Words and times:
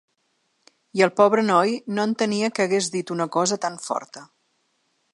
I 0.99 1.03
el 1.07 1.11
pobre 1.19 1.43
noi 1.51 1.75
no 1.97 2.07
entenia 2.11 2.51
que 2.55 2.65
hagués 2.67 2.91
dit 2.97 3.17
una 3.19 3.31
cosa 3.39 3.63
tan 3.67 3.81
forta. 3.89 4.29